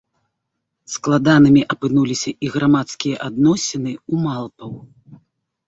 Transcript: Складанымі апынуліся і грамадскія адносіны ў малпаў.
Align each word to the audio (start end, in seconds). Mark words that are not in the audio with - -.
Складанымі 0.93 1.61
апынуліся 1.73 2.29
і 2.47 2.51
грамадскія 2.57 3.15
адносіны 3.29 3.91
ў 4.01 4.15
малпаў. 4.25 4.71